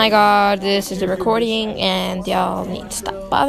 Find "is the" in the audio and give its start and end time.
0.90-1.06